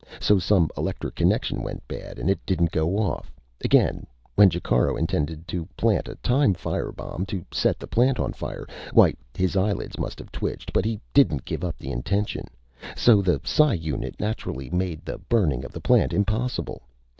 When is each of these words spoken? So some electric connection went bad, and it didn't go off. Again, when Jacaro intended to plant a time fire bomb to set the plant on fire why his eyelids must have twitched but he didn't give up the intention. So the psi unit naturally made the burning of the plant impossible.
So 0.19 0.39
some 0.39 0.71
electric 0.75 1.13
connection 1.13 1.61
went 1.61 1.87
bad, 1.87 2.17
and 2.17 2.27
it 2.27 2.43
didn't 2.43 2.71
go 2.71 2.97
off. 2.97 3.31
Again, 3.63 4.07
when 4.33 4.49
Jacaro 4.49 4.97
intended 4.97 5.47
to 5.49 5.67
plant 5.77 6.07
a 6.07 6.15
time 6.23 6.55
fire 6.55 6.91
bomb 6.91 7.23
to 7.27 7.45
set 7.51 7.77
the 7.77 7.85
plant 7.85 8.19
on 8.19 8.33
fire 8.33 8.65
why 8.93 9.13
his 9.35 9.55
eyelids 9.55 9.99
must 9.99 10.17
have 10.17 10.31
twitched 10.31 10.73
but 10.73 10.85
he 10.85 10.99
didn't 11.13 11.45
give 11.45 11.63
up 11.63 11.77
the 11.77 11.91
intention. 11.91 12.45
So 12.95 13.21
the 13.21 13.41
psi 13.43 13.73
unit 13.75 14.15
naturally 14.19 14.71
made 14.71 15.05
the 15.05 15.19
burning 15.19 15.63
of 15.63 15.71
the 15.71 15.79
plant 15.81 16.13
impossible. 16.13 16.81